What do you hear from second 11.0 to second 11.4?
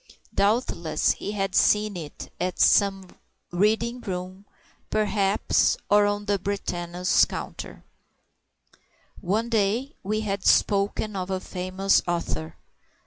of a